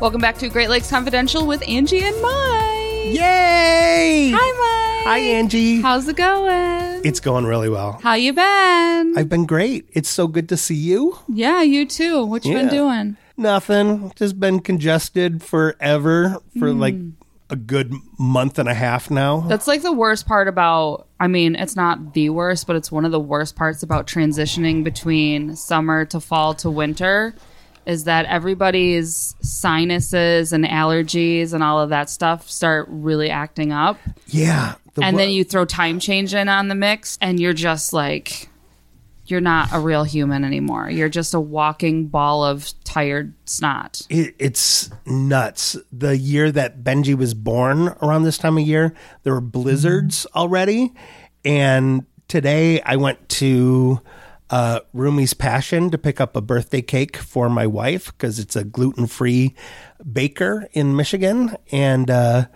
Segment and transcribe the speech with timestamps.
[0.00, 3.14] Welcome back to Great Lakes Confidential with Angie and Mike.
[3.16, 4.30] Yay!
[4.34, 5.06] Hi, Mike.
[5.06, 5.80] Hi, Angie.
[5.80, 7.00] How's it going?
[7.04, 7.98] It's going really well.
[8.02, 9.14] How you been?
[9.16, 9.88] I've been great.
[9.94, 11.18] It's so good to see you.
[11.28, 12.24] yeah, you too.
[12.26, 13.16] What you been doing?
[13.38, 14.12] Nothing.
[14.16, 16.80] Just been congested forever for Hmm.
[16.80, 16.96] like
[17.48, 19.40] a good month and a half now.
[19.48, 21.06] That's like the worst part about.
[21.18, 24.84] I mean, it's not the worst, but it's one of the worst parts about transitioning
[24.84, 27.34] between summer to fall to winter.
[27.86, 33.98] Is that everybody's sinuses and allergies and all of that stuff start really acting up?
[34.26, 34.74] yeah.
[34.94, 37.92] the and wo- then you throw time change in on the mix and you're just
[37.92, 38.48] like
[39.26, 44.34] you're not a real human anymore you're just a walking ball of tired snot it,
[44.38, 45.76] it's nuts.
[45.92, 50.38] The year that Benji was born, around this time of year, there were blizzards mm-hmm.
[50.38, 50.92] already.
[51.44, 54.00] And today I went to
[54.50, 58.64] uh, Rumi's Passion to pick up a birthday cake for my wife because it's a
[58.64, 59.54] gluten free
[60.10, 61.56] baker in Michigan.
[61.72, 62.46] And uh,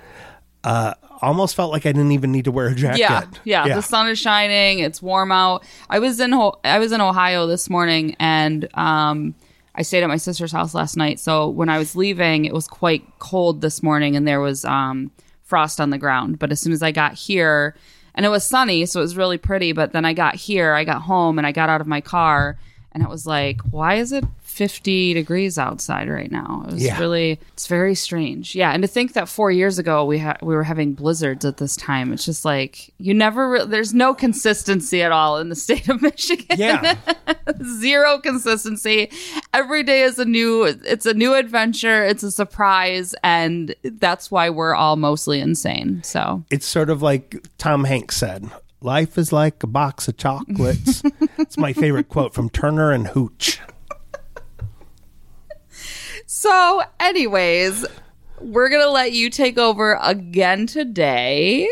[0.65, 3.01] uh, almost felt like I didn't even need to wear a jacket.
[3.45, 6.93] yeah, yeah the sun is shining it's warm out i was in Ho- i was
[6.93, 9.35] in ohio this morning and um
[9.73, 12.67] I stayed at my sister's house last night, so when I was leaving, it was
[12.67, 15.13] quite cold this morning, and there was um,
[15.45, 16.41] frost on the ground.
[16.41, 17.77] But as soon as I got here,
[18.15, 19.73] and it was sunny, so it was really pretty.
[19.73, 22.59] But then I got here, I got home, and I got out of my car,
[22.93, 26.65] and it was like, why is it 50 degrees outside right now?
[26.69, 26.99] It was Yeah.
[26.99, 28.55] really, it's very strange.
[28.55, 31.57] Yeah, and to think that four years ago we had we were having blizzards at
[31.59, 33.49] this time, it's just like you never.
[33.51, 36.97] Re- there's no consistency at all in the state of Michigan Yeah.
[37.81, 39.11] zero consistency.
[39.55, 44.51] Every day is a new it's a new adventure, it's a surprise and that's why
[44.51, 46.03] we're all mostly insane.
[46.03, 48.51] So, it's sort of like Tom Hanks said
[48.83, 51.03] life is like a box of chocolates.
[51.39, 53.61] it's my favorite quote from Turner and Hooch.
[56.33, 57.85] So anyways,
[58.41, 61.69] we're going to let you take over again today.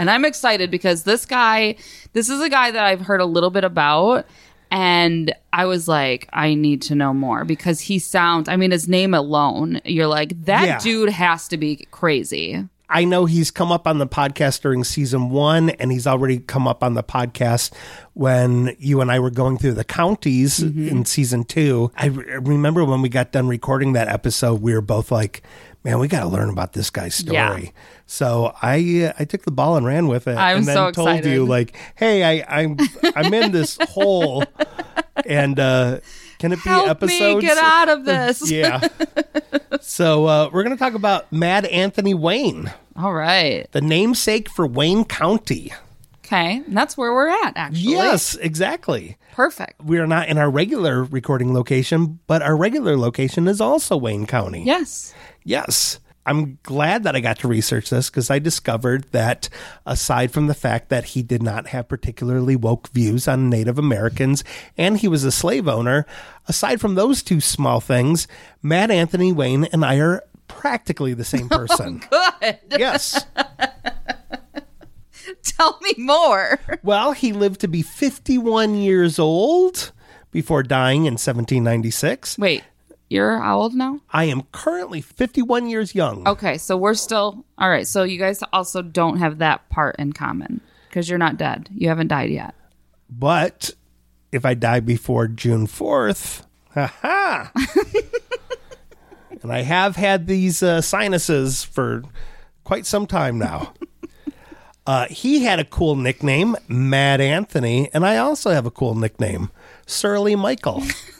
[0.00, 1.76] And I'm excited because this guy,
[2.12, 4.26] this is a guy that I've heard a little bit about
[4.72, 8.88] and I was like, I need to know more because he sounds, I mean, his
[8.88, 10.78] name alone, you're like, that Yeah.
[10.80, 12.66] dude has to be crazy.
[12.90, 16.66] I know he's come up on the podcast during season one, and he's already come
[16.66, 17.72] up on the podcast
[18.14, 21.92] when you and I were going through the counties in season two.
[21.96, 25.42] I re- remember when we got done recording that episode, we were both like,
[25.84, 27.70] "Man, we got to learn about this guy's story." Yeah.
[28.06, 30.90] So I uh, I took the ball and ran with it, I'm and then so
[30.90, 32.76] told you like, "Hey, I, I'm
[33.14, 34.42] I'm in this hole,
[35.24, 36.00] and uh,
[36.40, 38.50] can it be Help episodes?" me get out of this.
[38.50, 38.80] yeah.
[39.80, 43.70] so uh, we're going to talk about Mad Anthony Wayne All right.
[43.72, 45.72] the namesake for Wayne County.
[46.24, 46.56] Okay.
[46.66, 47.92] And that's where we're at, actually.
[47.92, 49.16] Yes, exactly.
[49.32, 49.82] Perfect.
[49.82, 54.26] We are not in our regular recording location, but our regular location is also Wayne
[54.26, 54.62] County.
[54.64, 55.12] Yes.
[55.44, 55.98] Yes.
[56.26, 59.48] I'm glad that I got to research this because I discovered that
[59.86, 64.44] aside from the fact that he did not have particularly woke views on Native Americans
[64.76, 66.06] and he was a slave owner,
[66.46, 68.28] aside from those two small things,
[68.62, 72.02] Mad Anthony Wayne and I are practically the same oh, person.
[72.10, 72.58] Good.
[72.78, 73.24] yes.
[75.42, 76.60] Tell me more.
[76.82, 79.92] Well, he lived to be 51 years old
[80.30, 82.38] before dying in 1796.
[82.38, 82.62] Wait,
[83.10, 84.00] you're how old now?
[84.10, 86.26] I am currently 51 years young.
[86.26, 87.86] Okay, so we're still all right.
[87.86, 91.68] So you guys also don't have that part in common because you're not dead.
[91.74, 92.54] You haven't died yet.
[93.10, 93.72] But
[94.30, 97.52] if I die before June 4th, ha ha.
[99.42, 102.04] and I have had these uh, sinuses for
[102.64, 103.74] quite some time now.
[104.86, 109.50] Uh, he had a cool nickname, Mad Anthony, and I also have a cool nickname,
[109.86, 110.82] Surly Michael.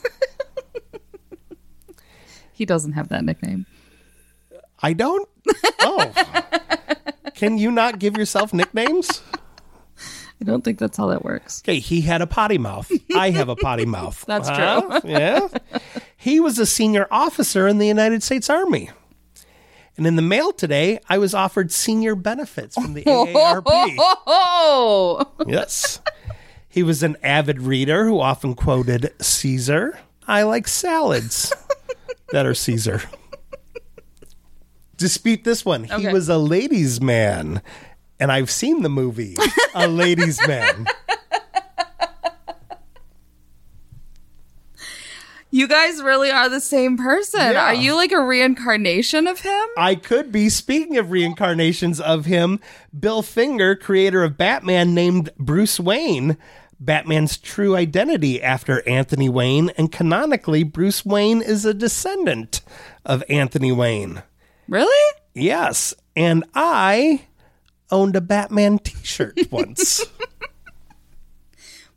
[2.61, 3.65] He doesn't have that nickname.
[4.83, 5.27] I don't.
[5.79, 6.11] Oh,
[7.33, 9.23] can you not give yourself nicknames?
[9.99, 11.63] I don't think that's how that works.
[11.65, 12.91] Okay, he had a potty mouth.
[13.15, 14.23] I have a potty mouth.
[14.27, 15.09] That's true.
[15.09, 15.47] yeah.
[16.15, 18.91] He was a senior officer in the United States Army.
[19.97, 23.63] And in the mail today, I was offered senior benefits from the AARP.
[23.97, 25.99] Oh, yes.
[26.69, 29.97] He was an avid reader who often quoted Caesar.
[30.27, 31.51] I like salads
[32.31, 33.01] that are Caesar.
[34.97, 35.85] Dispute this one.
[35.85, 36.13] He Okay.
[36.13, 37.61] was a ladies' man.
[38.19, 39.35] And I've seen the movie,
[39.73, 40.85] A Ladies' Man.
[45.53, 47.39] you guys really are the same person.
[47.41, 47.65] Yeah.
[47.65, 49.65] Are you like a reincarnation of him?
[49.75, 50.49] I could be.
[50.49, 52.59] Speaking of reincarnations of him,
[52.97, 56.37] Bill Finger, creator of Batman, named Bruce Wayne
[56.81, 62.61] Batman's true identity after Anthony Wayne, and canonically, Bruce Wayne is a descendant
[63.05, 64.23] of Anthony Wayne.
[64.67, 65.15] Really?
[65.35, 67.27] Yes, and I
[67.91, 70.03] owned a Batman t shirt once.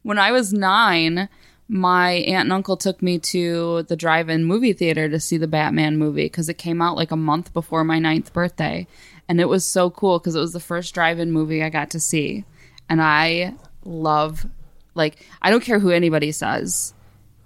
[0.02, 1.30] When I was nine,
[1.66, 5.96] my aunt and uncle took me to the drive-in movie theater to see the Batman
[5.96, 8.86] movie because it came out like a month before my ninth birthday,
[9.30, 12.00] and it was so cool because it was the first drive-in movie I got to
[12.00, 12.44] see,
[12.90, 14.46] and I love,
[14.94, 16.94] like, I don't care who anybody says,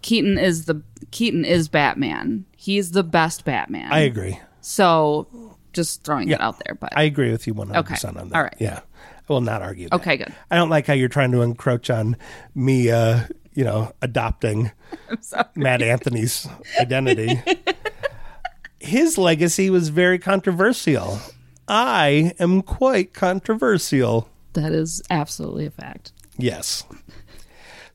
[0.02, 2.44] Keaton is the Keaton is Batman.
[2.56, 3.92] He's the best Batman.
[3.92, 4.38] I agree.
[4.60, 8.08] so, just throwing it out there, but I agree with you 100% Okay.
[8.18, 8.36] on that.
[8.36, 8.54] All right.
[8.58, 8.80] Yeah.
[9.28, 9.96] I will not argue that.
[9.96, 10.32] okay, good.
[10.50, 12.16] I don't like how you're trying to encroach on
[12.54, 13.20] me, uh,
[13.54, 14.70] you know, adopting
[15.54, 16.48] Mad Anthony's
[16.80, 17.40] identity.
[18.80, 21.18] His legacy was very controversial.
[21.66, 24.28] I am quite controversial.
[24.54, 26.12] That is absolutely a fact.
[26.38, 26.84] Yes.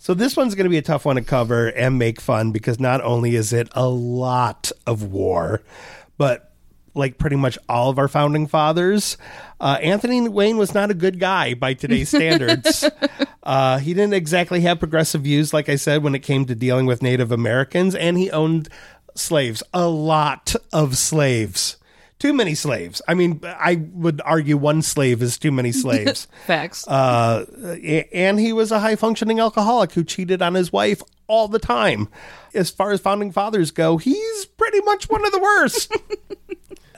[0.04, 2.78] So this one's going to be a tough one to cover and make fun because
[2.78, 5.62] not only is it a lot of war,
[6.18, 6.52] but
[6.94, 9.16] like pretty much all of our founding fathers,
[9.62, 12.84] uh, Anthony Wayne was not a good guy by today's standards.
[13.44, 16.86] uh, he didn't exactly have progressive views, like I said, when it came to dealing
[16.86, 18.68] with Native Americans, and he owned
[19.16, 21.78] slaves, a lot of slaves.
[22.24, 23.02] Too many slaves.
[23.06, 26.30] I mean, I would argue one slave is too many slaves.
[26.48, 26.88] Facts.
[26.88, 27.44] Uh,
[28.14, 32.08] and he was a high functioning alcoholic who cheated on his wife all the time.
[32.54, 35.92] As far as founding fathers go, he's pretty much one of the worst.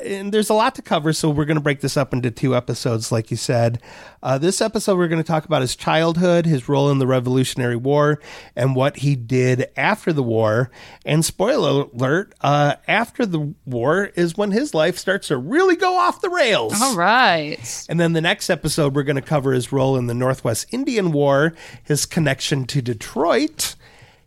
[0.04, 2.56] and there's a lot to cover, so we're going to break this up into two
[2.56, 3.82] episodes, like you said.
[4.22, 7.76] Uh, this episode, we're going to talk about his childhood, his role in the Revolutionary
[7.76, 8.20] War,
[8.56, 10.72] and what he did after the war.
[11.06, 15.98] And spoiler alert, uh, after the war is when his life starts to really go
[15.98, 16.80] off the rails.
[16.82, 17.86] All right.
[17.90, 21.12] And then the next episode, we're going to cover his role in the Northwest Indian
[21.12, 21.54] War,
[21.84, 23.76] his connection to Detroit,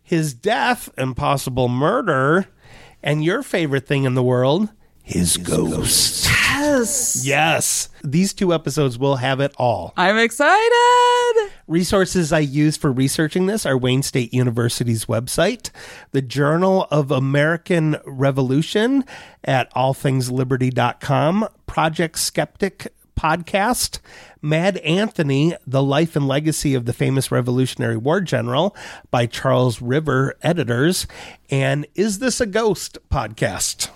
[0.01, 2.47] his death and possible murder,
[3.03, 4.69] and your favorite thing in the world,
[5.09, 6.25] his ghost.
[6.25, 7.25] Yes.
[7.25, 9.93] Yes, these two episodes will have it all.
[9.97, 11.51] I'm excited.
[11.67, 15.71] Resources I used for researching this are Wayne State University's website,
[16.11, 19.03] the Journal of American Revolution
[19.43, 23.99] at allthingsliberty.com, Project Skeptic podcast,
[24.41, 28.75] Mad Anthony, The Life and Legacy of the Famous Revolutionary War General
[29.09, 31.07] by Charles River editors,
[31.49, 33.89] and Is This a Ghost podcast.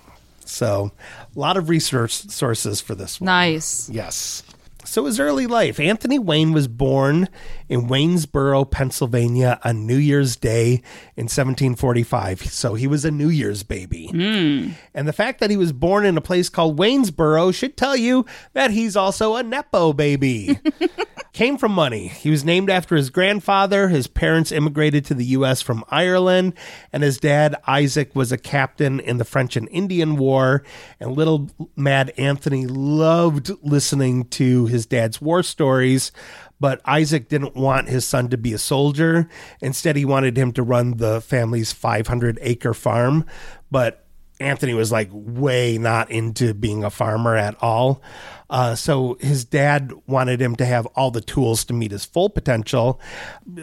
[0.54, 0.92] So,
[1.36, 3.26] a lot of research sources for this one.
[3.26, 3.90] Nice.
[3.90, 4.44] Yes.
[4.86, 7.30] So his early life, Anthony Wayne was born
[7.70, 10.84] in Waynesboro, Pennsylvania on New Year's Day
[11.16, 12.52] in 1745.
[12.52, 14.08] So he was a New Year's baby.
[14.08, 14.72] Hmm.
[14.94, 18.26] And the fact that he was born in a place called Waynesboro should tell you
[18.54, 20.60] that he's also a Nepo baby.
[21.34, 22.10] Came from money.
[22.10, 23.88] He was named after his grandfather.
[23.88, 25.64] His parents immigrated to the U.S.
[25.64, 26.54] from Ireland,
[26.92, 30.62] and his dad, Isaac, was a captain in the French and Indian War.
[31.00, 36.12] And little Mad Anthony loved listening to his dad's war stories,
[36.60, 39.28] but Isaac didn't want his son to be a soldier.
[39.60, 43.26] Instead, he wanted him to run the family's 500 acre farm.
[43.72, 44.03] But
[44.40, 48.02] Anthony was like way not into being a farmer at all.
[48.50, 52.30] Uh, so his dad wanted him to have all the tools to meet his full
[52.30, 53.00] potential,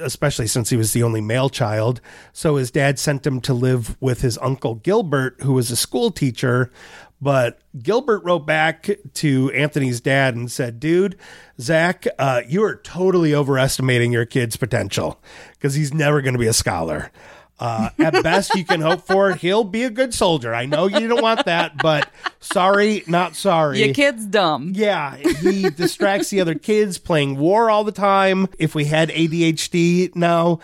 [0.00, 2.00] especially since he was the only male child.
[2.32, 6.10] So his dad sent him to live with his uncle Gilbert, who was a school
[6.10, 6.72] teacher.
[7.20, 11.16] But Gilbert wrote back to Anthony's dad and said, Dude,
[11.60, 15.22] Zach, uh, you are totally overestimating your kid's potential
[15.52, 17.12] because he's never going to be a scholar.
[17.60, 20.54] Uh, at best, you can hope for he'll be a good soldier.
[20.54, 22.08] I know you don't want that, but
[22.40, 23.84] sorry, not sorry.
[23.84, 24.72] Your kid's dumb.
[24.74, 28.48] Yeah, he distracts the other kids playing war all the time.
[28.58, 30.60] If we had ADHD now,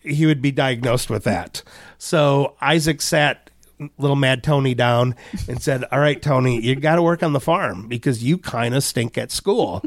[0.00, 1.62] he would be diagnosed with that.
[1.98, 3.50] So Isaac sat
[3.98, 5.14] little mad Tony down
[5.48, 8.74] and said, All right, Tony, you got to work on the farm because you kind
[8.74, 9.82] of stink at school.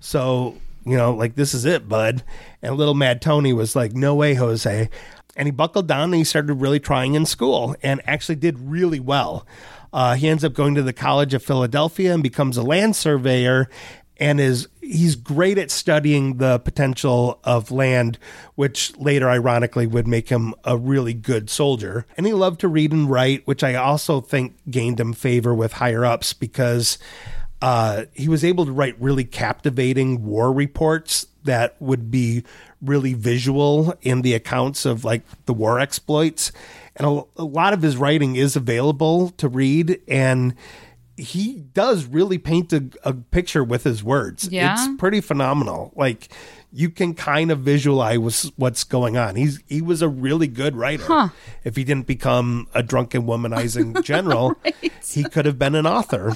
[0.00, 2.22] So, you know, like, this is it, bud.
[2.62, 4.88] And little mad Tony was like, No way, Jose.
[5.36, 9.00] And he buckled down and he started really trying in school and actually did really
[9.00, 9.46] well.
[9.92, 13.68] Uh, he ends up going to the College of Philadelphia and becomes a land surveyor
[14.18, 18.18] and is he's great at studying the potential of land
[18.54, 22.92] which later ironically would make him a really good soldier and he loved to read
[22.92, 26.98] and write which i also think gained him favor with higher ups because
[27.62, 32.44] uh, he was able to write really captivating war reports that would be
[32.80, 36.52] really visual in the accounts of like the war exploits
[36.96, 40.54] and a, a lot of his writing is available to read and
[41.16, 44.48] he does really paint a, a, picture with his words.
[44.50, 44.74] Yeah.
[44.74, 45.92] It's pretty phenomenal.
[45.96, 46.28] Like
[46.72, 49.36] you can kind of visualize what's going on.
[49.36, 51.04] He's he was a really good writer.
[51.04, 51.28] Huh.
[51.64, 54.74] If he didn't become a drunken womanizing general, right.
[55.06, 56.34] he could have been an author.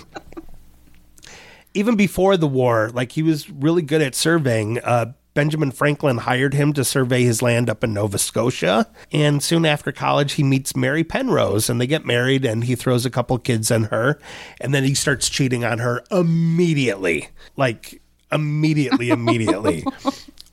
[1.74, 4.78] Even before the war, like he was really good at surveying.
[4.80, 8.90] Uh, Benjamin Franklin hired him to survey his land up in Nova Scotia.
[9.12, 13.06] And soon after college, he meets Mary Penrose and they get married and he throws
[13.06, 14.18] a couple kids in her.
[14.60, 17.28] And then he starts cheating on her immediately.
[17.56, 19.84] Like, immediately, immediately.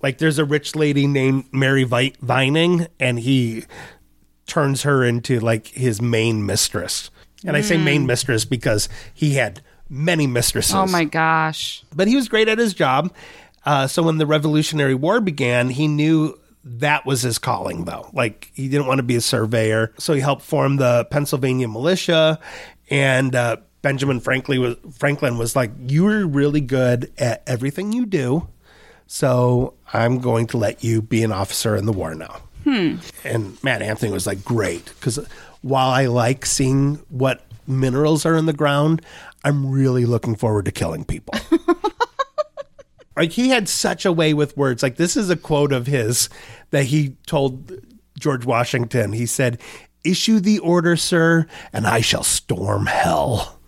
[0.01, 3.65] like, there's a rich lady named Mary Vining and he
[4.45, 7.09] turns her into like his main mistress.
[7.43, 7.59] And mm.
[7.59, 10.75] I say main mistress because he had many mistresses.
[10.75, 11.83] Oh my gosh.
[11.95, 13.13] But he was great at his job.
[13.65, 18.09] Uh, so when the Revolutionary War began, he knew that was his calling, though.
[18.13, 22.39] Like he didn't want to be a surveyor, so he helped form the Pennsylvania militia.
[22.89, 28.47] And uh, Benjamin Franklin was Franklin was like, "You're really good at everything you do,
[29.05, 32.95] so I'm going to let you be an officer in the war now." Hmm.
[33.23, 35.19] And Mad Anthony was like, "Great," because
[35.61, 39.01] while I like seeing what minerals are in the ground,
[39.43, 41.33] I'm really looking forward to killing people.
[43.15, 44.83] like he had such a way with words.
[44.83, 46.29] Like this is a quote of his
[46.71, 47.71] that he told
[48.19, 49.13] George Washington.
[49.13, 49.59] He said,
[50.03, 53.59] "Issue the order, sir, and I shall storm hell."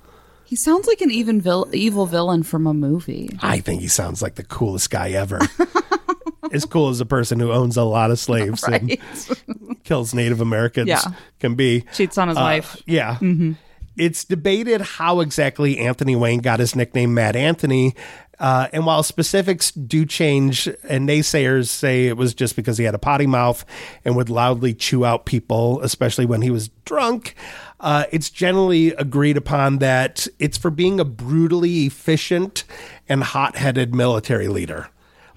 [0.45, 3.29] He sounds like an even vil- evil villain from a movie.
[3.39, 5.39] I think he sounds like the coolest guy ever.
[6.51, 8.99] as cool as a person who owns a lot of slaves right.
[9.47, 11.01] and kills Native Americans yeah.
[11.39, 11.85] can be.
[11.93, 12.81] Cheats on his uh, wife.
[12.85, 13.15] Yeah.
[13.15, 13.53] Mm-hmm.
[13.99, 17.95] It's debated how exactly Anthony Wayne got his nickname Mad Anthony,
[18.39, 22.95] uh, and while specifics do change, and naysayers say it was just because he had
[22.95, 23.65] a potty mouth
[24.05, 27.35] and would loudly chew out people, especially when he was drunk,
[27.81, 32.63] uh, it's generally agreed upon that it's for being a brutally efficient
[33.09, 34.89] and hot headed military leader.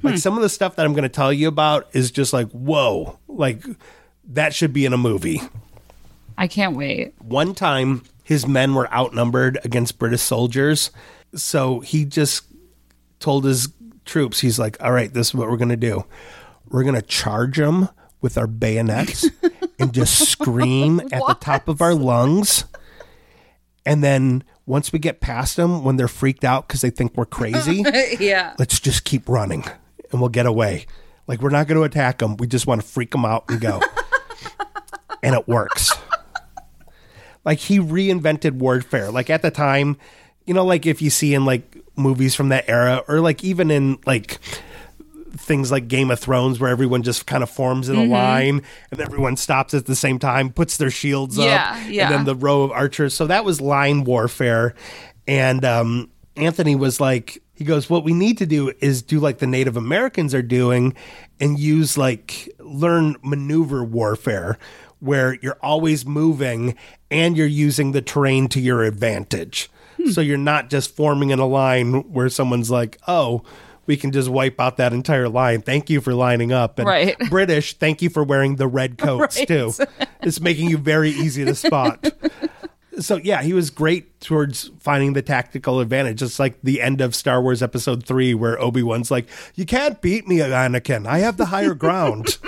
[0.02, 0.18] Like hmm.
[0.18, 3.18] some of the stuff that I'm going to tell you about is just like, whoa,
[3.26, 3.64] like
[4.28, 5.40] that should be in a movie.
[6.38, 7.14] I can't wait.
[7.20, 10.90] One time, his men were outnumbered against British soldiers.
[11.34, 12.44] So he just
[13.18, 13.68] told his
[14.04, 16.04] troops, he's like, all right, this is what we're going to do.
[16.68, 17.88] We're going to charge them
[18.20, 19.28] with our bayonets
[19.78, 22.64] and just scream at the top of our lungs.
[23.84, 27.26] And then once we get past them, when they're freaked out because they think we're
[27.26, 27.84] crazy,
[28.20, 29.64] yeah, let's just keep running
[30.10, 30.86] and we'll get away.
[31.26, 32.36] Like we're not going to attack them.
[32.36, 33.80] We just want to freak them out and go.
[35.22, 35.92] and it works.
[37.44, 39.10] Like he reinvented warfare.
[39.10, 39.96] Like at the time,
[40.46, 43.70] you know, like if you see in like movies from that era, or like even
[43.70, 44.38] in like
[45.36, 48.12] things like Game of Thrones, where everyone just kind of forms in a mm-hmm.
[48.12, 52.06] line and everyone stops at the same time, puts their shields yeah, up, yeah.
[52.06, 53.14] and then the row of archers.
[53.14, 54.74] So that was line warfare.
[55.26, 59.38] And um, Anthony was like, he goes, What we need to do is do like
[59.38, 60.94] the Native Americans are doing
[61.40, 64.58] and use like learn maneuver warfare
[65.02, 66.76] where you're always moving
[67.10, 69.68] and you're using the terrain to your advantage.
[69.96, 70.10] Hmm.
[70.10, 73.42] So you're not just forming in a line where someone's like, oh,
[73.86, 75.62] we can just wipe out that entire line.
[75.62, 76.78] Thank you for lining up.
[76.78, 77.18] And right.
[77.30, 79.48] British, thank you for wearing the red coats right.
[79.48, 79.72] too.
[80.22, 82.08] It's making you very easy to spot.
[83.00, 86.22] so yeah, he was great towards finding the tactical advantage.
[86.22, 90.00] It's like the end of Star Wars Episode Three, where Obi Wan's like, "You can't
[90.00, 91.06] beat me, Anakin.
[91.06, 92.38] I have the higher ground."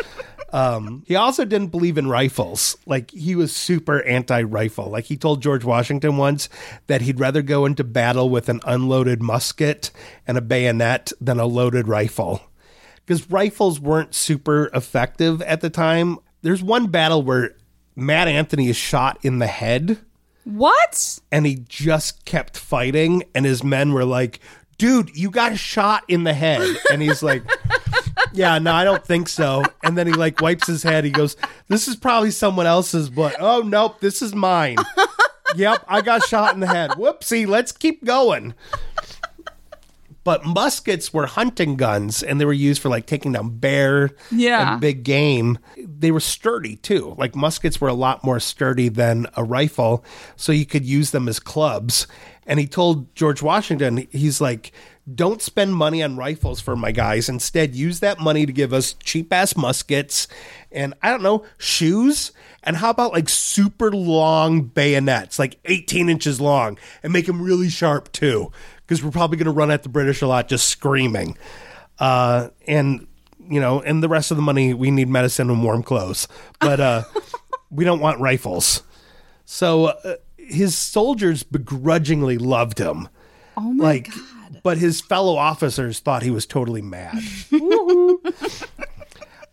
[0.54, 2.76] Um, he also didn't believe in rifles.
[2.87, 4.88] Like he was super anti-rifle.
[4.88, 6.49] Like he told George Washington once
[6.87, 9.90] that he'd rather go into battle with an unloaded musket
[10.28, 12.40] and a bayonet than a loaded rifle.
[13.04, 16.18] Because rifles weren't super effective at the time.
[16.42, 17.56] There's one battle where
[17.96, 19.99] Mad Anthony is shot in the head
[20.44, 21.18] What?
[21.32, 24.38] and he just kept fighting and his men were like
[24.78, 27.42] dude you got shot in the head and he's like
[28.35, 29.62] yeah no i don't think so.
[29.83, 31.05] And then he like wipes his head.
[31.05, 31.37] He goes
[31.69, 34.76] this is probably someone else's but oh nope this is mine.
[35.57, 36.91] Yep i got shot in the head.
[36.93, 38.55] Whoopsie let's keep going.
[40.25, 44.73] But muskets were hunting guns and they were used for like taking down bear Yeah.
[44.73, 45.59] and big game.
[45.76, 47.14] They were sturdy too.
[47.19, 50.03] Like muskets were a lot more sturdy than a rifle
[50.35, 52.07] so you could use them as clubs
[52.47, 54.73] and he told george washington he's like
[55.13, 57.29] don't spend money on rifles for my guys.
[57.29, 60.29] Instead use that money to give us cheap ass muskets
[60.73, 62.33] and i don't know shoes.
[62.63, 67.69] And how about like super long bayonets like 18 inches long and make them really
[67.69, 68.51] sharp too.
[68.87, 71.37] Because we're probably going to run at the british a lot just screaming.
[71.99, 73.07] Uh, and
[73.47, 76.27] you know, and the rest of the money we need medicine and warm clothes,
[76.61, 77.03] but uh,
[77.71, 78.83] we don't want rifles.
[79.45, 80.15] So uh,
[80.49, 83.09] his soldiers begrudgingly loved him,
[83.57, 84.61] Oh my like, god.
[84.63, 87.19] but his fellow officers thought he was totally mad.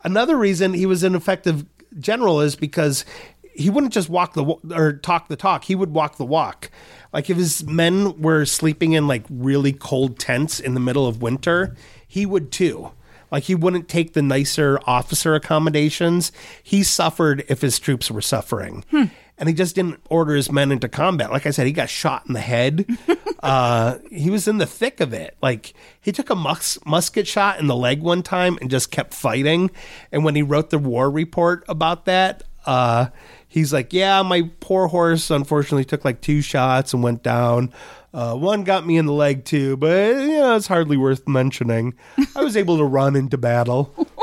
[0.04, 1.66] Another reason he was an effective
[2.00, 3.06] general is because
[3.54, 4.44] he wouldn't just walk the
[4.74, 6.72] or talk the talk; he would walk the walk.
[7.14, 11.22] Like if his men were sleeping in like really cold tents in the middle of
[11.22, 11.76] winter,
[12.08, 12.92] he would too.
[13.32, 16.32] Like he wouldn't take the nicer officer accommodations.
[16.64, 18.84] He suffered if his troops were suffering.
[18.90, 19.06] Hmm.
[19.42, 21.32] And he just didn't order his men into combat.
[21.32, 22.86] Like I said, he got shot in the head.
[23.42, 25.36] uh, he was in the thick of it.
[25.42, 29.16] Like he took a mus- musket shot in the leg one time and just kept
[29.16, 29.72] fighting.
[30.12, 33.08] And when he wrote the war report about that, uh,
[33.48, 37.74] he's like, "Yeah, my poor horse unfortunately took like two shots and went down.
[38.14, 41.96] Uh, one got me in the leg too, but you know it's hardly worth mentioning.
[42.36, 43.92] I was able to run into battle.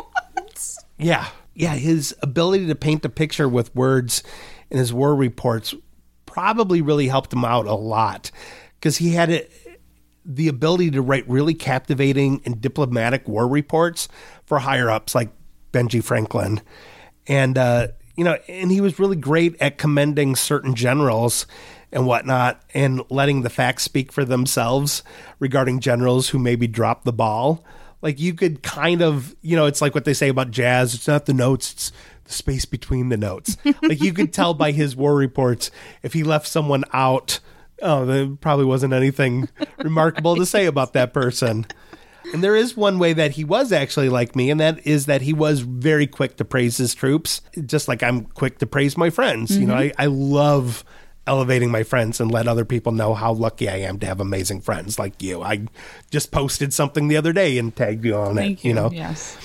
[0.98, 1.74] Yeah, yeah.
[1.76, 4.22] His ability to paint a picture with words
[4.70, 5.74] in his war reports
[6.26, 8.30] probably really helped him out a lot
[8.78, 9.50] because he had it
[10.24, 14.08] the ability to write really captivating and diplomatic war reports
[14.44, 15.30] for higher ups like
[15.72, 16.60] Benji Franklin.
[17.26, 21.46] And, uh, you know, and he was really great at commending certain generals
[21.90, 25.02] and whatnot and letting the facts speak for themselves
[25.38, 27.64] regarding generals who maybe dropped the ball.
[28.02, 30.94] Like you could kind of, you know, it's like what they say about jazz.
[30.94, 31.92] It's not the notes, it's
[32.28, 33.56] the space between the notes.
[33.82, 35.70] like you could tell by his war reports
[36.02, 37.40] if he left someone out
[37.80, 41.66] Oh, there probably wasn't anything remarkable to say about that person.
[42.32, 45.22] And there is one way that he was actually like me, and that is that
[45.22, 49.10] he was very quick to praise his troops, just like I'm quick to praise my
[49.10, 49.56] friends.
[49.56, 50.00] You know, mm-hmm.
[50.00, 50.84] I, I love
[51.26, 54.62] elevating my friends and let other people know how lucky I am to have amazing
[54.62, 55.42] friends like you.
[55.42, 55.66] I
[56.10, 58.68] just posted something the other day and tagged you on Thank it, you.
[58.70, 59.36] you know Yes.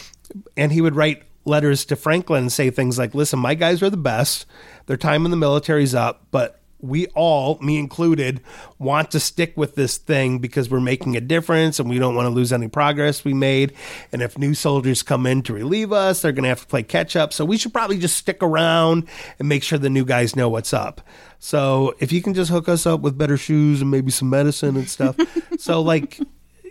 [0.55, 3.97] and he would write letters to Franklin say things like, "Listen, my guys are the
[3.97, 4.45] best.
[4.85, 8.41] Their time in the military's up, but we all, me included,
[8.77, 12.25] want to stick with this thing because we're making a difference and we don't want
[12.25, 13.71] to lose any progress we made.
[14.11, 16.83] And if new soldiers come in to relieve us, they're going to have to play
[16.83, 17.31] catch up.
[17.31, 19.07] So we should probably just stick around
[19.39, 20.99] and make sure the new guys know what's up.
[21.39, 24.75] So if you can just hook us up with better shoes and maybe some medicine
[24.75, 25.15] and stuff.
[25.57, 26.19] so like,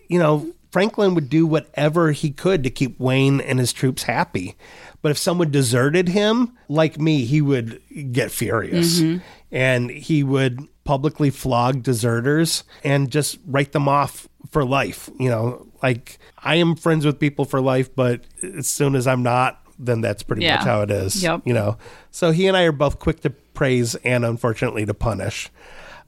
[0.09, 4.57] you know, Franklin would do whatever he could to keep Wayne and his troops happy.
[5.03, 7.81] But if someone deserted him, like me, he would
[8.13, 9.03] get furious.
[9.51, 15.11] And he would publicly flog deserters and just write them off for life.
[15.21, 19.23] You know, like I am friends with people for life, but as soon as I'm
[19.23, 20.57] not, then that's pretty Yeah.
[20.57, 21.23] much how it is.
[21.23, 21.43] Yep.
[21.45, 21.77] You know,
[22.11, 25.51] so he and I are both quick to praise and unfortunately to punish.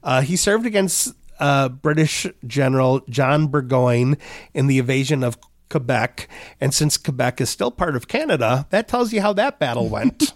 [0.03, 4.17] Uh, he served against uh, British General John Burgoyne
[4.53, 5.37] in the invasion of
[5.69, 6.27] Quebec.
[6.61, 10.33] And since Quebec is still part of Canada, that tells you how that battle went.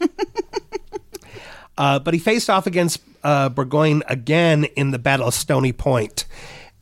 [1.77, 6.25] uh, but he faced off against uh, Burgoyne again in the Battle of Stony Point.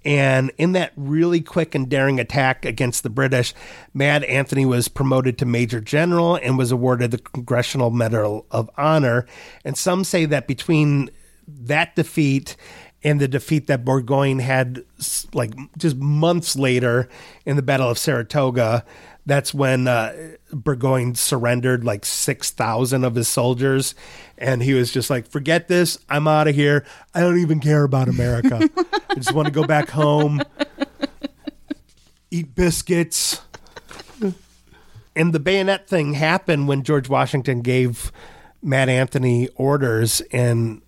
[0.06, 3.53] And in that really quick and daring attack against the British,
[3.93, 9.25] Mad Anthony was promoted to Major General and was awarded the Congressional Medal of Honor.
[9.65, 11.10] And some say that between
[11.47, 12.56] that defeat
[13.08, 14.84] and the defeat that Burgoyne had,
[15.34, 17.08] like just months later
[17.46, 18.84] in the Battle of Saratoga,
[19.26, 23.96] that's when uh, Burgoyne surrendered like 6,000 of his soldiers.
[24.38, 25.98] And he was just like, forget this.
[26.10, 26.86] I'm out of here.
[27.15, 28.70] I don't even care about America.
[29.10, 30.41] I just want to go back home,
[32.30, 33.39] eat biscuits.
[35.15, 38.12] And the bayonet thing happened when George Washington gave
[38.62, 40.82] Mad Anthony orders, and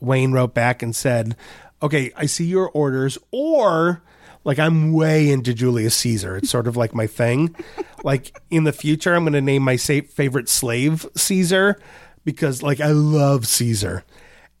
[0.00, 1.36] Wayne wrote back and said,
[1.82, 4.02] Okay, I see your orders, or
[4.44, 6.36] like I'm way into Julius Caesar.
[6.36, 7.54] It's sort of like my thing.
[8.04, 11.80] like in the future, I'm going to name my sa- favorite slave Caesar
[12.24, 14.04] because like I love Caesar.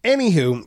[0.04, 0.66] Anywho,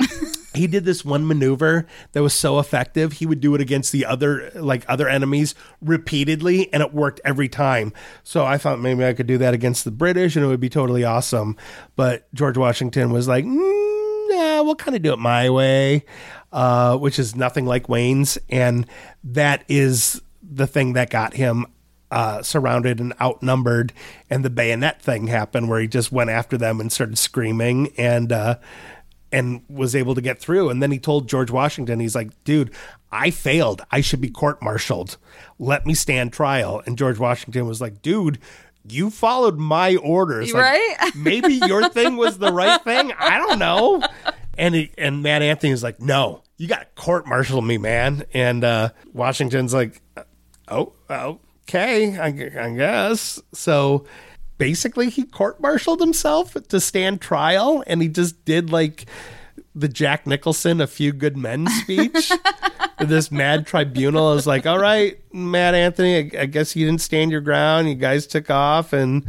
[0.54, 4.04] he did this one maneuver that was so effective he would do it against the
[4.04, 9.12] other like other enemies repeatedly and it worked every time so i thought maybe i
[9.12, 11.56] could do that against the british and it would be totally awesome
[11.96, 13.81] but george washington was like mm,
[14.64, 16.04] we'll kind of do it my way
[16.52, 18.86] uh, which is nothing like wayne's and
[19.24, 21.66] that is the thing that got him
[22.10, 23.90] uh, surrounded and outnumbered,
[24.28, 28.30] and the bayonet thing happened where he just went after them and started screaming and
[28.30, 28.58] uh,
[29.32, 30.68] and was able to get through.
[30.68, 32.70] And then he told George Washington, he's like, "Dude,
[33.10, 33.80] I failed.
[33.90, 35.16] I should be court-martialed.
[35.58, 38.38] Let me stand trial." And George Washington was like, "Dude."
[38.84, 41.10] You followed my orders, Like, Right?
[41.14, 43.12] maybe your thing was the right thing.
[43.16, 44.02] I don't know.
[44.58, 48.24] And he, and Mad Anthony is like, no, you got to court martial me, man.
[48.34, 50.00] And uh, Washington's like,
[50.68, 50.92] oh,
[51.68, 53.40] okay, I, I guess.
[53.52, 54.04] So
[54.58, 59.06] basically, he court martialed himself to stand trial, and he just did like
[59.74, 62.30] the Jack Nicholson "A Few Good Men" speech.
[63.00, 67.30] this mad tribunal is like, all right, Mad Anthony, I, I guess you didn't stand
[67.30, 67.88] your ground.
[67.88, 69.26] You guys took off, and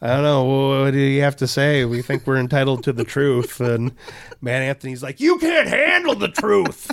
[0.00, 0.44] I don't know
[0.82, 1.84] what do you have to say.
[1.84, 3.92] We think we're entitled to the truth, and
[4.42, 6.90] man, Anthony's like, you can't handle the truth.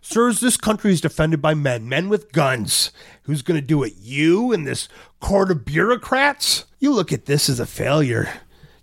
[0.00, 2.92] Sirs, this country is defended by men, men with guns.
[3.24, 3.92] Who's going to do it?
[4.00, 4.88] You and this
[5.20, 6.64] court of bureaucrats?
[6.78, 8.28] You look at this as a failure.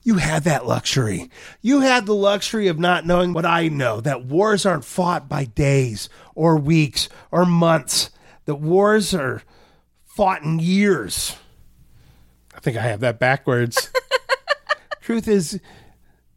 [0.03, 1.29] You have that luxury.
[1.61, 5.45] You have the luxury of not knowing what I know that wars aren't fought by
[5.45, 8.11] days or weeks or months,
[8.45, 9.41] that wars are
[10.05, 11.35] fought in years.
[12.67, 13.89] I think I have that backwards.
[15.01, 15.61] Truth is,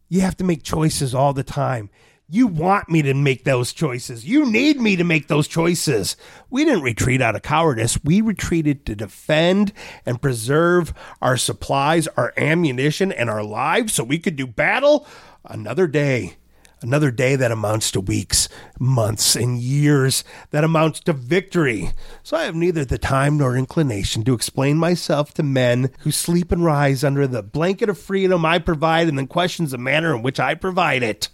[0.09, 1.91] you have to make choices all the time.
[2.29, 4.25] You want me to make those choices.
[4.25, 6.17] You need me to make those choices.
[6.49, 7.99] We didn't retreat out of cowardice.
[8.05, 9.73] We retreated to defend
[10.07, 15.09] and preserve our supplies, our ammunition, and our lives so we could do battle
[15.45, 16.37] another day.
[16.83, 21.91] Another day that amounts to weeks, months, and years that amounts to victory.
[22.23, 26.51] So I have neither the time nor inclination to explain myself to men who sleep
[26.51, 30.23] and rise under the blanket of freedom I provide and then questions the manner in
[30.23, 31.29] which I provide it.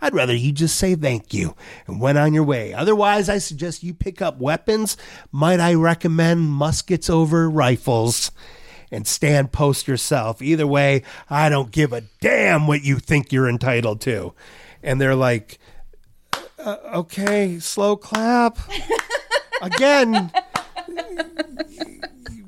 [0.00, 1.54] I'd rather you just say thank you
[1.86, 2.74] and went on your way.
[2.74, 4.96] Otherwise, I suggest you pick up weapons.
[5.30, 8.32] Might I recommend muskets over rifles?
[8.90, 10.42] And stand post yourself.
[10.42, 14.34] Either way, I don't give a damn what you think you're entitled to.
[14.82, 15.58] And they're like,
[16.58, 18.58] uh, okay, slow clap.
[19.62, 20.32] Again,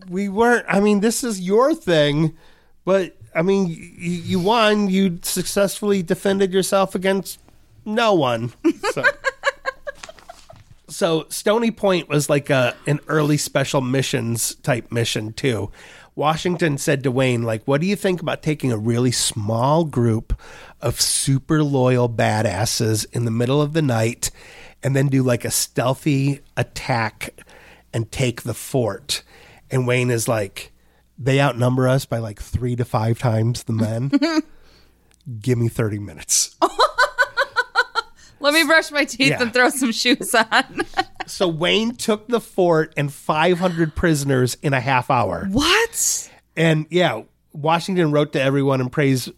[0.08, 2.36] we weren't, I mean, this is your thing,
[2.84, 3.76] but I mean, you,
[4.10, 4.88] you won.
[4.88, 7.40] You successfully defended yourself against
[7.84, 8.52] no one.
[8.92, 9.04] So,
[10.88, 15.70] so Stony Point was like a an early special missions type mission too.
[16.16, 20.38] Washington said to Wayne, like, what do you think about taking a really small group
[20.80, 24.30] of super loyal badasses in the middle of the night
[24.82, 27.30] and then do like a stealthy attack
[27.92, 29.22] and take the fort?
[29.70, 30.72] And Wayne is like,
[31.18, 34.12] they outnumber us by like three to five times the men.
[35.40, 36.56] Give me 30 minutes.
[38.44, 39.40] Let me brush my teeth Yeah.
[39.42, 40.82] and throw some shoes on.
[41.26, 45.46] So Wayne took the fort and 500 prisoners in a half hour.
[45.50, 46.30] what?
[46.54, 47.22] And yeah,
[47.54, 49.30] Washington wrote to everyone and praised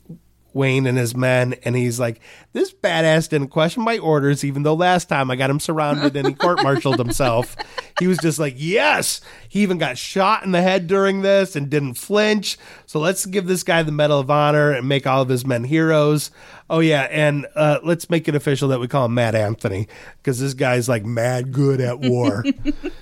[0.57, 1.55] Wayne and his men.
[1.64, 2.21] And he's like,
[2.53, 6.27] this badass didn't question my orders, even though last time I got him surrounded and
[6.27, 7.55] he court martialed himself.
[8.01, 9.21] He was just like, yes.
[9.49, 12.57] He even got shot in the head during this and didn't flinch.
[12.87, 15.64] So let's give this guy the Medal of Honor and make all of his men
[15.64, 16.31] heroes.
[16.69, 17.03] Oh, yeah.
[17.11, 20.88] And uh, let's make it official that we call him Mad Anthony because this guy's
[20.88, 22.45] like mad good at war.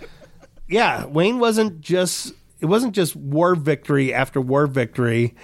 [0.68, 5.34] yeah, Wayne wasn't just it wasn't just war victory after war victory.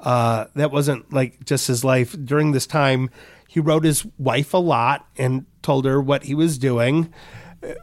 [0.00, 2.14] Uh, that wasn't like just his life.
[2.22, 3.10] During this time,
[3.48, 7.12] he wrote his wife a lot and told her what he was doing,
[7.62, 7.74] uh,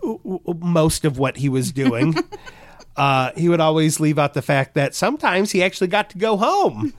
[0.60, 2.16] most of what he was doing.
[2.96, 6.38] Uh, he would always leave out the fact that sometimes he actually got to go
[6.38, 6.94] home.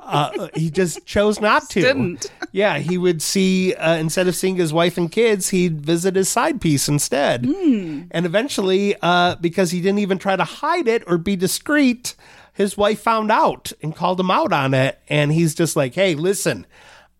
[0.00, 1.80] Uh, he just chose not to.
[1.80, 2.30] Didn't.
[2.52, 6.28] Yeah, he would see uh, instead of seeing his wife and kids, he'd visit his
[6.28, 7.46] side piece instead.
[7.46, 12.16] And eventually, uh, because he didn't even try to hide it or be discreet,
[12.60, 15.00] his wife found out and called him out on it.
[15.08, 16.66] And he's just like, "Hey, listen,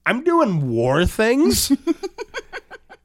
[0.04, 1.72] I'm doing war things."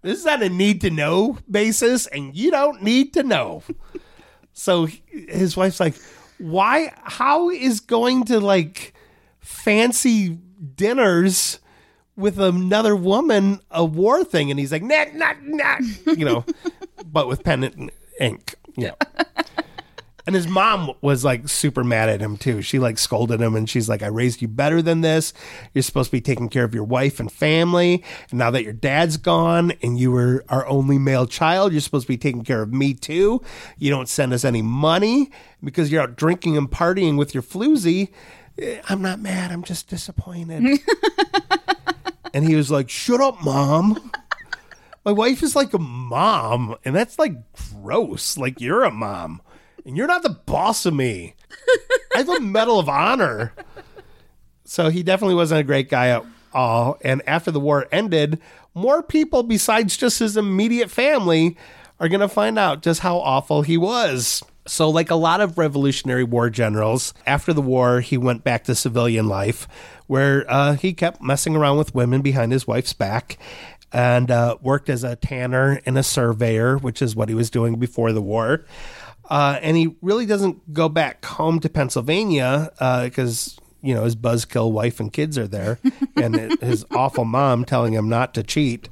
[0.01, 3.63] This is on a need to know basis, and you don't need to know.
[4.53, 5.95] So his wife's like,
[6.37, 6.93] why?
[7.03, 8.93] How is going to like
[9.39, 10.37] fancy
[10.75, 11.59] dinners
[12.15, 14.51] with another woman a war thing?
[14.51, 16.45] And he's like, nah, nah, nah, you know,
[17.03, 18.93] but with pen and ink, know.
[20.25, 22.63] And his mom was like super mad at him too.
[22.63, 25.33] She like scolded him and she's like, I raised you better than this.
[25.73, 28.03] You're supposed to be taking care of your wife and family.
[28.31, 32.07] And now that your dad's gone and you were our only male child, you're supposed
[32.07, 33.41] to be taking care of me too.
[33.77, 35.31] You don't send us any money
[35.63, 38.09] because you're out drinking and partying with your floozy.
[38.57, 39.51] Eh, I'm not mad.
[39.51, 40.79] I'm just disappointed.
[42.33, 44.11] and he was like, Shut up, mom.
[45.03, 48.39] My wife is like a mom, and that's like gross.
[48.39, 49.39] Like, you're a mom
[49.85, 51.35] and you're not the boss of me.
[52.13, 53.53] I have a Medal of Honor.
[54.63, 56.97] So he definitely wasn't a great guy at all.
[57.01, 58.39] And after the war ended,
[58.73, 61.57] more people besides just his immediate family
[61.99, 64.43] are going to find out just how awful he was.
[64.67, 68.73] So, like a lot of Revolutionary War generals, after the war, he went back to
[68.73, 69.67] civilian life
[70.07, 73.37] where uh, he kept messing around with women behind his wife's back
[73.93, 77.75] and uh, worked as a tanner and a surveyor, which is what he was doing
[77.75, 78.65] before the war.
[79.29, 82.69] Uh, and he really doesn't go back home to Pennsylvania
[83.03, 85.79] because, uh, you know, his buzzkill wife and kids are there
[86.15, 88.89] and his awful mom telling him not to cheat.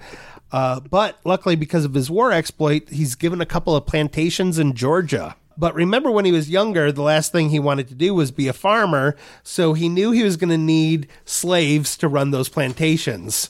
[0.52, 4.74] Uh, but luckily, because of his war exploit, he's given a couple of plantations in
[4.74, 5.36] Georgia.
[5.58, 8.48] But remember when he was younger, the last thing he wanted to do was be
[8.48, 9.16] a farmer.
[9.44, 13.50] So he knew he was going to need slaves to run those plantations.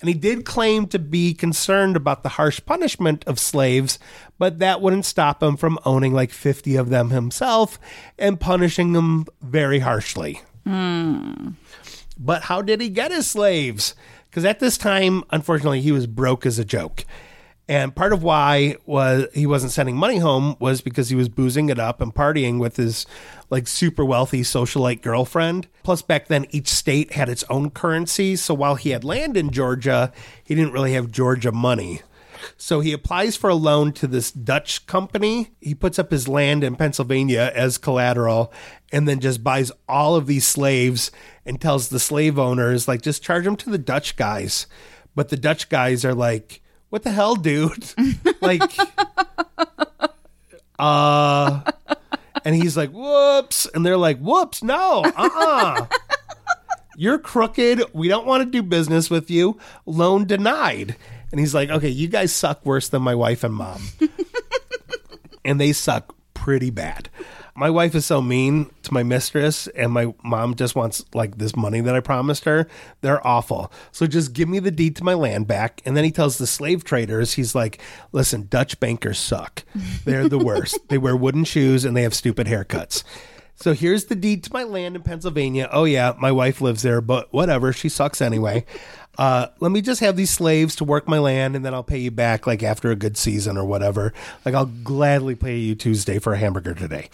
[0.00, 3.98] And he did claim to be concerned about the harsh punishment of slaves,
[4.38, 7.78] but that wouldn't stop him from owning like 50 of them himself
[8.18, 10.40] and punishing them very harshly.
[10.66, 11.54] Mm.
[12.18, 13.94] But how did he get his slaves?
[14.30, 17.04] Because at this time, unfortunately, he was broke as a joke.
[17.70, 21.68] And part of why was he wasn't sending money home was because he was boozing
[21.68, 23.06] it up and partying with his
[23.48, 25.68] like super wealthy socialite girlfriend.
[25.84, 29.50] Plus back then each state had its own currency, so while he had land in
[29.50, 32.02] Georgia, he didn't really have Georgia money.
[32.56, 35.52] So he applies for a loan to this Dutch company.
[35.60, 38.52] He puts up his land in Pennsylvania as collateral
[38.90, 41.12] and then just buys all of these slaves
[41.46, 44.66] and tells the slave owners like just charge them to the Dutch guys.
[45.14, 46.59] But the Dutch guys are like
[46.90, 47.94] what the hell, dude?
[48.40, 48.76] like,
[50.78, 51.60] uh,
[52.44, 53.66] and he's like, whoops.
[53.74, 55.80] And they're like, whoops, no, uh uh-uh.
[55.80, 55.86] uh.
[56.96, 57.82] you are crooked.
[57.92, 59.58] We don't want to do business with you.
[59.86, 60.96] Loan denied.
[61.30, 63.82] And he's like, okay, you guys suck worse than my wife and mom.
[65.44, 67.08] and they suck pretty bad
[67.54, 71.56] my wife is so mean to my mistress and my mom just wants like this
[71.56, 72.66] money that I promised her.
[73.00, 73.72] They're awful.
[73.92, 75.82] So just give me the deed to my land back.
[75.84, 77.80] And then he tells the slave traders, he's like,
[78.12, 79.64] listen, Dutch bankers suck.
[80.04, 80.78] They're the worst.
[80.88, 83.04] they wear wooden shoes and they have stupid haircuts.
[83.62, 85.68] So here's the deed to my land in Pennsylvania.
[85.70, 88.64] Oh yeah, my wife lives there, but whatever, she sucks anyway.
[89.18, 91.98] Uh, let me just have these slaves to work my land, and then I'll pay
[91.98, 94.12] you back like after a good season or whatever.
[94.44, 97.10] Like I'll gladly pay you Tuesday for a hamburger today.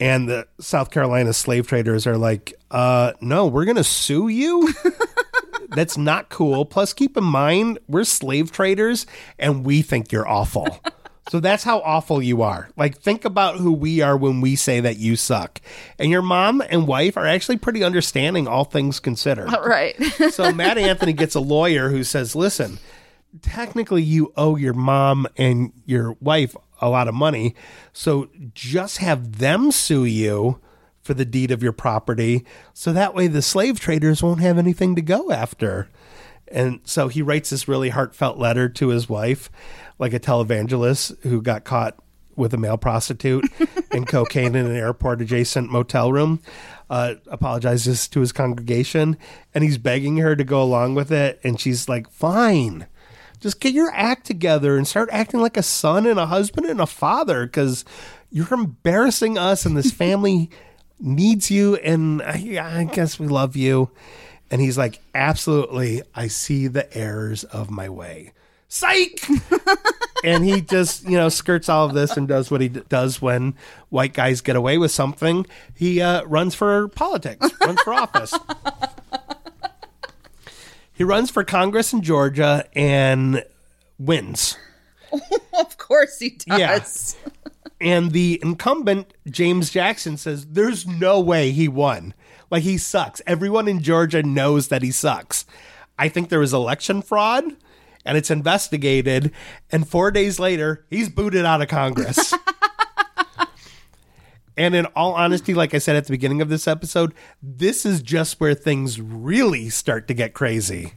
[0.00, 4.72] And the South Carolina slave traders are like, uh, no, we're gonna sue you.
[5.68, 6.64] That's not cool.
[6.64, 9.06] Plus, keep in mind, we're slave traders,
[9.38, 10.80] and we think you're awful.
[11.28, 12.68] So that's how awful you are.
[12.76, 15.60] Like, think about who we are when we say that you suck.
[15.98, 19.50] And your mom and wife are actually pretty understanding, all things considered.
[19.64, 19.96] Right.
[20.30, 22.78] so Mad Anthony gets a lawyer who says, listen,
[23.40, 27.54] technically you owe your mom and your wife a lot of money.
[27.92, 30.60] So just have them sue you
[31.02, 32.44] for the deed of your property.
[32.72, 35.88] So that way the slave traders won't have anything to go after.
[36.54, 39.50] And so he writes this really heartfelt letter to his wife
[39.98, 41.98] like a televangelist who got caught
[42.36, 43.44] with a male prostitute
[43.90, 46.40] and cocaine in an airport adjacent motel room.
[46.88, 49.16] Uh, apologizes to his congregation
[49.54, 51.40] and he's begging her to go along with it.
[51.42, 52.86] And she's like, fine,
[53.40, 56.80] just get your act together and start acting like a son and a husband and
[56.80, 57.84] a father because
[58.30, 60.50] you're embarrassing us and this family
[61.00, 61.76] needs you.
[61.76, 63.90] And I, I guess we love you.
[64.50, 66.02] And he's like, absolutely.
[66.14, 68.32] I see the errors of my way.
[68.68, 69.20] Psych!
[70.24, 73.20] And he just you know skirts all of this and does what he d- does
[73.20, 73.52] when
[73.90, 75.44] white guys get away with something.
[75.74, 78.32] He uh, runs for politics runs for office.
[80.94, 83.44] He runs for congress in georgia and
[83.98, 84.56] wins.
[85.60, 87.16] Of course he does.
[87.20, 87.30] Yeah.
[87.80, 92.14] and the incumbent james jackson says there's no way he won
[92.54, 95.44] like he sucks everyone in georgia knows that he sucks
[95.98, 97.44] i think there was election fraud
[98.04, 99.32] and it's investigated.
[99.70, 102.34] And four days later, he's booted out of Congress.
[104.56, 108.02] and in all honesty, like I said at the beginning of this episode, this is
[108.02, 110.94] just where things really start to get crazy.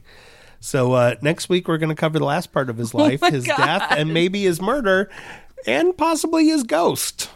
[0.60, 3.20] So uh, next week, we're going to cover the last part of his oh life,
[3.22, 3.56] oh his God.
[3.56, 5.10] death, and maybe his murder,
[5.66, 7.30] and possibly his ghost.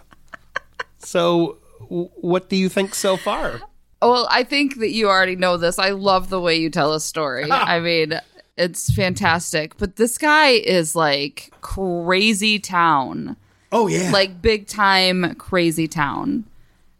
[0.98, 3.60] So, w- what do you think so far?
[4.02, 5.78] Well, I think that you already know this.
[5.78, 7.46] I love the way you tell a story.
[7.50, 8.20] I mean,
[8.56, 9.76] it's fantastic.
[9.78, 13.36] But this guy is like crazy town,
[13.70, 16.44] Oh yeah, like big time crazy town.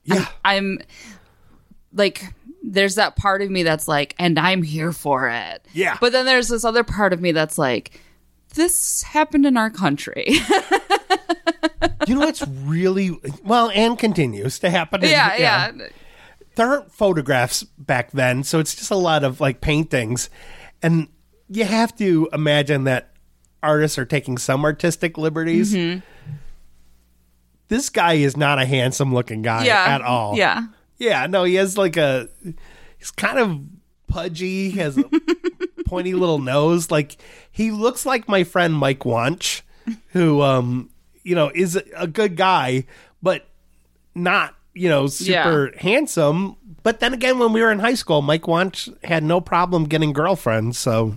[0.05, 0.79] yeah, I'm
[1.93, 2.23] like,
[2.63, 5.67] there's that part of me that's like, and I'm here for it.
[5.73, 5.97] Yeah.
[6.01, 8.01] But then there's this other part of me that's like,
[8.55, 10.25] this happened in our country.
[12.07, 15.03] you know what's really well and continues to happen.
[15.03, 15.73] in- yeah, yeah.
[16.55, 20.29] There aren't photographs back then, so it's just a lot of like paintings,
[20.83, 21.09] and
[21.49, 23.11] you have to imagine that
[23.63, 25.75] artists are taking some artistic liberties.
[25.75, 26.01] Mm-hmm.
[27.69, 29.85] This guy is not a handsome looking guy Yeah.
[29.87, 30.37] at all.
[30.37, 30.67] Yeah.
[30.99, 32.29] Yeah, no, he has like a
[32.99, 33.61] he's kind of
[34.09, 35.05] pudgy, he has a
[35.87, 36.91] pointy little nose.
[36.91, 37.17] Like
[37.51, 39.63] he looks like my friend Mike Wanch,
[40.09, 40.91] who um,
[41.25, 42.85] you know, is a, a good guy,
[43.23, 43.47] but
[44.15, 46.57] not, you know, super handsome.
[46.83, 50.13] But then again, when we were in high school, Mike Wanch had no problem getting
[50.13, 51.15] girlfriends, so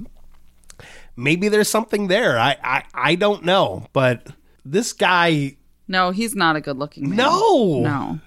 [1.16, 2.38] maybe there's something there.
[2.38, 4.28] I I, I don't know, but
[4.64, 7.18] this guy No, he's not a good looking man.
[7.18, 7.80] No.
[7.82, 8.20] No.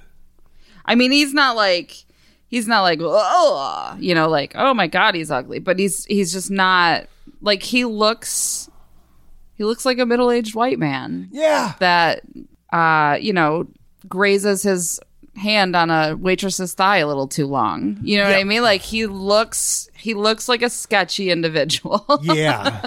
[0.84, 2.04] I mean, he's not like
[2.48, 6.32] he's not like oh, you know, like oh my god, he's ugly, but he's he's
[6.32, 7.06] just not
[7.40, 8.68] like he looks
[9.54, 11.74] he looks like a middle-aged white man Yeah.
[11.80, 12.22] that
[12.72, 13.66] uh, you know,
[14.08, 14.98] grazes his
[15.38, 17.98] hand on a waitress's thigh a little too long.
[18.02, 18.62] You know what I mean?
[18.62, 22.04] Like he looks he looks like a sketchy individual.
[22.22, 22.84] Yeah.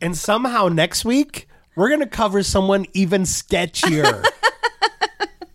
[0.00, 4.24] and somehow next week, we're going to cover someone even sketchier.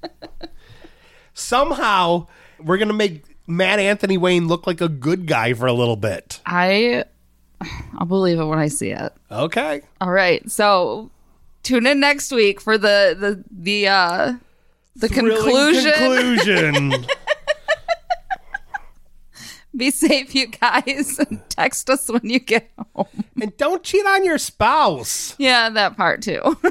[1.34, 2.28] somehow,
[2.60, 5.96] we're going to make Mad Anthony Wayne look like a good guy for a little
[5.98, 6.42] bit.
[6.46, 7.04] I
[7.98, 9.14] I'll believe it when I see it.
[9.32, 9.82] Okay.
[10.02, 10.50] All right.
[10.50, 11.12] So
[11.64, 14.34] tune in next week for the the the uh
[14.96, 15.94] the conclusion.
[15.94, 17.06] Conclusion.
[19.76, 23.08] Be safe, you guys, and text us when you get home.
[23.42, 25.36] and don't cheat on your spouse.
[25.38, 26.42] Yeah, that part too.